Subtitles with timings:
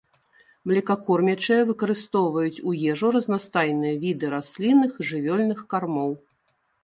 [0.69, 6.11] Млекакормячыя выкарыстоўваюць у ежу разнастайныя віды раслінных і жывёльных кармоў.